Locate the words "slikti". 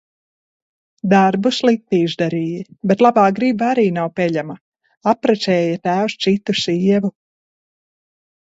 1.57-1.99